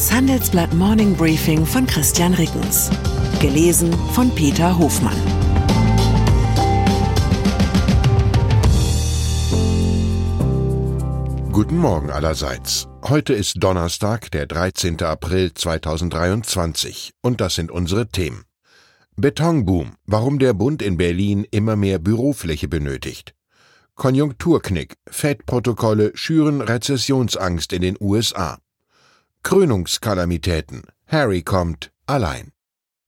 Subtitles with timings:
[0.00, 2.88] Das Handelsblatt Morning Briefing von Christian Rickens.
[3.38, 5.14] Gelesen von Peter Hofmann.
[11.52, 12.88] Guten Morgen allerseits.
[13.02, 15.02] Heute ist Donnerstag, der 13.
[15.02, 18.44] April 2023 und das sind unsere Themen.
[19.16, 23.34] Betonboom, warum der Bund in Berlin immer mehr Bürofläche benötigt.
[23.96, 28.56] Konjunkturknick, Fed-Protokolle schüren Rezessionsangst in den USA.
[29.42, 32.52] Krönungskalamitäten, Harry kommt allein.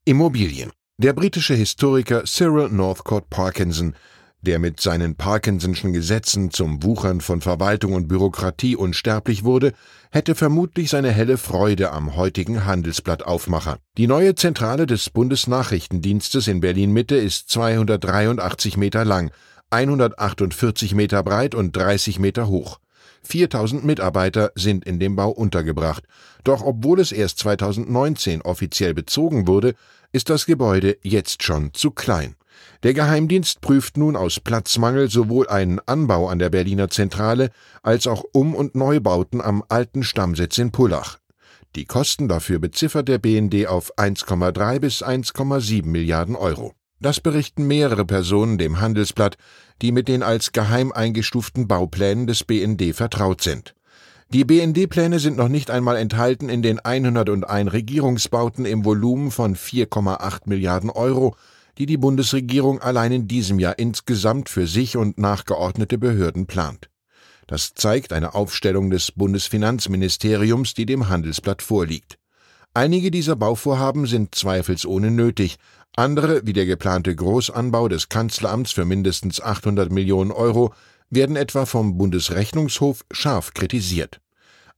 [0.05, 0.71] Immobilien.
[0.99, 3.95] Der britische Historiker Cyril Northcote Parkinson,
[4.41, 9.73] der mit seinen Parkinson'schen Gesetzen zum Wuchern von Verwaltung und Bürokratie unsterblich wurde,
[10.11, 13.79] hätte vermutlich seine helle Freude am heutigen Handelsblattaufmacher.
[13.97, 19.31] Die neue Zentrale des Bundesnachrichtendienstes in Berlin-Mitte ist 283 Meter lang,
[19.71, 22.79] 148 Meter breit und 30 Meter hoch.
[23.23, 26.05] 4000 Mitarbeiter sind in dem Bau untergebracht.
[26.45, 29.75] Doch obwohl es erst 2019 offiziell bezogen wurde,
[30.13, 32.37] ist das Gebäude jetzt schon zu klein.
[32.83, 37.51] Der Geheimdienst prüft nun aus Platzmangel sowohl einen Anbau an der Berliner Zentrale
[37.83, 41.19] als auch Um- und Neubauten am alten Stammsitz in Pullach.
[41.75, 46.75] Die Kosten dafür beziffert der BND auf 1,3 bis 1,7 Milliarden Euro.
[47.03, 49.37] Das berichten mehrere Personen dem Handelsblatt,
[49.83, 53.75] die mit den als geheim eingestuften Bauplänen des BND vertraut sind.
[54.29, 60.43] Die BND-Pläne sind noch nicht einmal enthalten in den 101 Regierungsbauten im Volumen von 4,8
[60.45, 61.35] Milliarden Euro,
[61.77, 66.89] die die Bundesregierung allein in diesem Jahr insgesamt für sich und nachgeordnete Behörden plant.
[67.49, 72.17] Das zeigt eine Aufstellung des Bundesfinanzministeriums, die dem Handelsblatt vorliegt.
[72.75, 75.59] Einige dieser Bauvorhaben sind zweifelsohne nötig,
[75.97, 80.73] andere, wie der geplante Großanbau des Kanzleramts für mindestens 800 Millionen Euro,
[81.11, 84.21] werden etwa vom Bundesrechnungshof scharf kritisiert.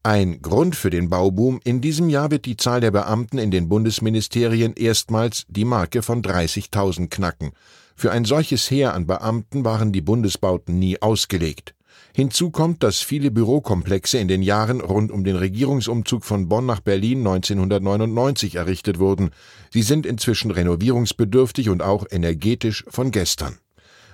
[0.03, 3.69] Ein Grund für den Bauboom in diesem Jahr wird die Zahl der Beamten in den
[3.69, 7.53] Bundesministerien erstmals die Marke von 30.000 knacken.
[7.97, 11.75] Für ein solches Heer an Beamten waren die Bundesbauten nie ausgelegt.
[12.17, 16.79] Hinzu kommt, dass viele Bürokomplexe in den Jahren rund um den Regierungsumzug von Bonn nach
[16.79, 19.31] Berlin 1999 errichtet wurden.
[19.73, 23.59] Sie sind inzwischen renovierungsbedürftig und auch energetisch von gestern.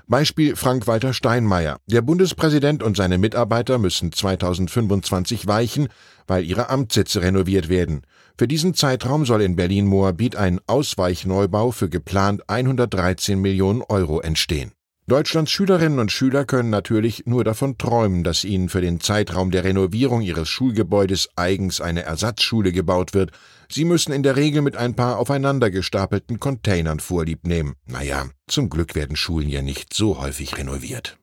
[0.06, 1.76] Beispiel Frank-Walter Steinmeier.
[1.88, 5.88] Der Bundespräsident und seine Mitarbeiter müssen 2025 weichen,
[6.26, 8.00] weil ihre Amtssitze renoviert werden.
[8.38, 14.72] Für diesen Zeitraum soll in Berlin-Moabit ein Ausweichneubau für geplant 113 Millionen Euro entstehen.
[15.10, 19.64] Deutschlands Schülerinnen und Schüler können natürlich nur davon träumen, dass ihnen für den Zeitraum der
[19.64, 23.32] Renovierung ihres Schulgebäudes eigens eine Ersatzschule gebaut wird.
[23.68, 27.74] Sie müssen in der Regel mit ein paar aufeinander gestapelten Containern Vorlieb nehmen.
[27.86, 31.18] Naja, zum Glück werden Schulen ja nicht so häufig renoviert.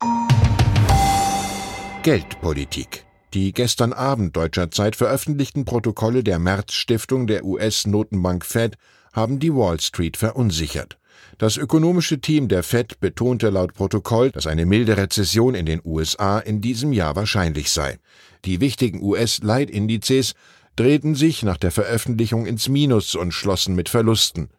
[2.03, 3.05] Geldpolitik.
[3.33, 8.75] Die gestern Abend deutscher Zeit veröffentlichten Protokolle der März-Stiftung der US-Notenbank Fed
[9.13, 10.97] haben die Wall Street verunsichert.
[11.38, 16.39] Das ökonomische Team der Fed betonte laut Protokoll, dass eine milde Rezession in den USA
[16.39, 17.97] in diesem Jahr wahrscheinlich sei.
[18.45, 20.33] Die wichtigen US-Leitindizes
[20.75, 24.50] drehten sich nach der Veröffentlichung ins Minus und schlossen mit Verlusten.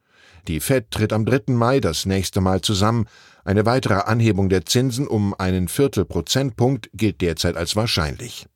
[0.47, 1.53] Die Fed tritt am 3.
[1.53, 3.07] Mai das nächste Mal zusammen.
[3.45, 8.47] Eine weitere Anhebung der Zinsen um einen Viertelprozentpunkt gilt derzeit als wahrscheinlich.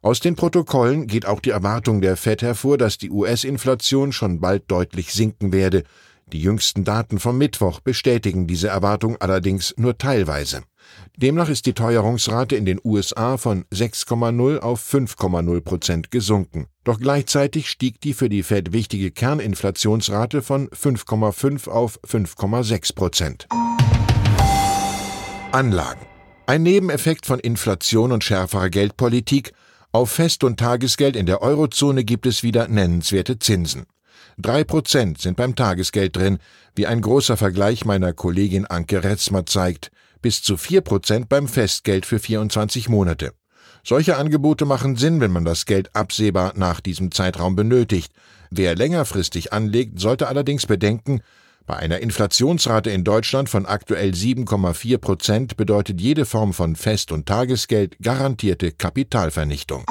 [0.00, 4.70] Aus den Protokollen geht auch die Erwartung der Fed hervor, dass die US-Inflation schon bald
[4.70, 5.82] deutlich sinken werde.
[6.32, 10.62] Die jüngsten Daten vom Mittwoch bestätigen diese Erwartung allerdings nur teilweise.
[11.16, 16.66] Demnach ist die Teuerungsrate in den USA von 6,0 auf 5,0 Prozent gesunken.
[16.84, 23.48] Doch gleichzeitig stieg die für die Fed wichtige Kerninflationsrate von 5,5 auf 5,6 Prozent.
[25.52, 26.06] Anlagen.
[26.46, 29.52] Ein Nebeneffekt von Inflation und schärferer Geldpolitik.
[29.92, 33.86] Auf Fest- und Tagesgeld in der Eurozone gibt es wieder nennenswerte Zinsen.
[34.40, 36.38] Drei Prozent sind beim Tagesgeld drin,
[36.76, 39.90] wie ein großer Vergleich meiner Kollegin Anke Retzmer zeigt,
[40.22, 43.32] bis zu vier Prozent beim Festgeld für 24 Monate.
[43.82, 48.12] Solche Angebote machen Sinn, wenn man das Geld absehbar nach diesem Zeitraum benötigt.
[48.50, 51.20] Wer längerfristig anlegt, sollte allerdings bedenken,
[51.66, 57.26] bei einer Inflationsrate in Deutschland von aktuell 7,4 Prozent bedeutet jede Form von Fest- und
[57.26, 59.84] Tagesgeld garantierte Kapitalvernichtung.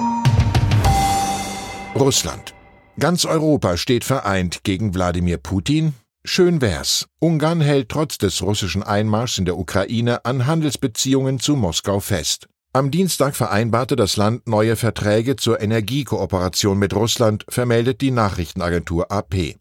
[1.96, 2.57] Russland.
[3.00, 5.94] Ganz Europa steht vereint gegen Wladimir Putin.
[6.26, 7.06] Schön wär's.
[7.20, 12.48] Ungarn hält trotz des russischen Einmarschs in der Ukraine an Handelsbeziehungen zu Moskau fest.
[12.74, 19.58] Am Dienstag vereinbarte das Land neue Verträge zur Energiekooperation mit Russland, vermeldet die Nachrichtenagentur AP.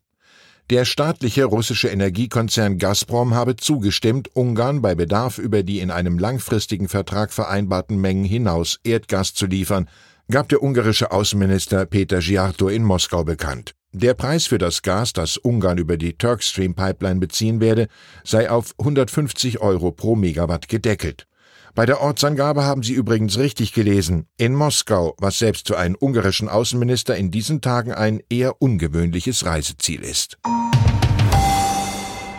[0.70, 6.88] Der staatliche russische Energiekonzern Gazprom habe zugestimmt, Ungarn bei Bedarf über die in einem langfristigen
[6.88, 9.90] Vertrag vereinbarten Mengen hinaus Erdgas zu liefern,
[10.30, 13.74] gab der ungarische Außenminister Peter Giarto in Moskau bekannt.
[13.92, 17.88] Der Preis für das Gas, das Ungarn über die Turkstream Pipeline beziehen werde,
[18.24, 21.26] sei auf 150 Euro pro Megawatt gedeckelt.
[21.74, 24.26] Bei der Ortsangabe haben Sie übrigens richtig gelesen.
[24.36, 30.02] In Moskau, was selbst für einen ungarischen Außenminister in diesen Tagen ein eher ungewöhnliches Reiseziel
[30.02, 30.38] ist.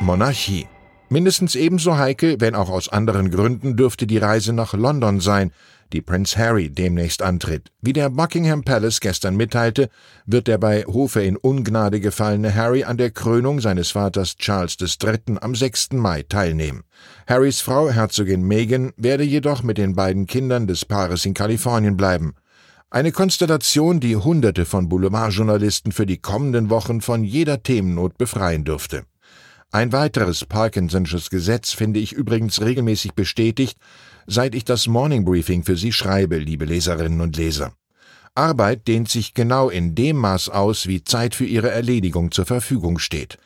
[0.01, 0.67] Monarchie.
[1.09, 5.53] Mindestens ebenso heikel, wenn auch aus anderen Gründen, dürfte die Reise nach London sein,
[5.93, 7.71] die Prince Harry demnächst antritt.
[7.81, 9.89] Wie der Buckingham Palace gestern mitteilte,
[10.25, 15.37] wird der bei Hofe in Ungnade gefallene Harry an der Krönung seines Vaters Charles III.
[15.39, 15.93] am 6.
[15.93, 16.83] Mai teilnehmen.
[17.25, 22.35] Harrys Frau, Herzogin Meghan, werde jedoch mit den beiden Kindern des Paares in Kalifornien bleiben.
[22.89, 29.03] Eine Konstellation, die Hunderte von Boulevardjournalisten für die kommenden Wochen von jeder Themennot befreien dürfte.
[29.71, 33.77] Ein weiteres Parkinson'sches Gesetz finde ich übrigens regelmäßig bestätigt,
[34.25, 37.73] seit ich das Morning Briefing für Sie schreibe, liebe Leserinnen und Leser.
[38.33, 42.97] Arbeit dehnt sich genau in dem Maß aus, wie Zeit für ihre Erledigung zur Verfügung
[42.97, 43.39] steht.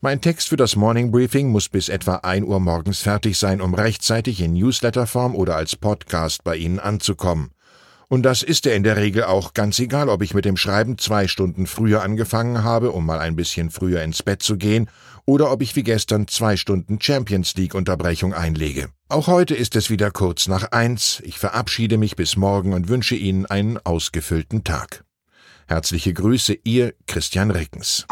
[0.00, 3.74] Mein Text für das Morning Briefing muss bis etwa 1 Uhr morgens fertig sein, um
[3.74, 7.50] rechtzeitig in Newsletterform oder als Podcast bei Ihnen anzukommen.
[8.12, 10.98] Und das ist er in der Regel auch ganz egal, ob ich mit dem Schreiben
[10.98, 14.90] zwei Stunden früher angefangen habe, um mal ein bisschen früher ins Bett zu gehen,
[15.26, 18.88] oder ob ich wie gestern zwei Stunden Champions League Unterbrechung einlege.
[19.08, 21.22] Auch heute ist es wieder kurz nach eins.
[21.24, 25.04] Ich verabschiede mich bis morgen und wünsche Ihnen einen ausgefüllten Tag.
[25.68, 28.08] Herzliche Grüße, Ihr Christian Rickens.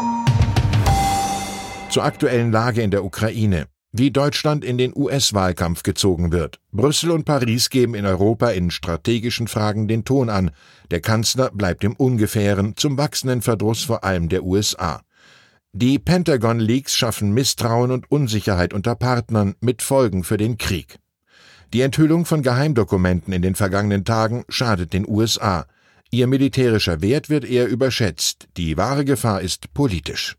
[1.89, 6.59] Zur aktuellen Lage in der Ukraine wie Deutschland in den US-Wahlkampf gezogen wird.
[6.71, 10.51] Brüssel und Paris geben in Europa in strategischen Fragen den Ton an.
[10.91, 15.01] Der Kanzler bleibt im Ungefähren zum wachsenden Verdruss vor allem der USA.
[15.71, 20.97] Die Pentagon Leaks schaffen Misstrauen und Unsicherheit unter Partnern mit Folgen für den Krieg.
[21.73, 25.67] Die Enthüllung von Geheimdokumenten in den vergangenen Tagen schadet den USA.
[26.09, 28.47] Ihr militärischer Wert wird eher überschätzt.
[28.57, 30.38] Die wahre Gefahr ist politisch.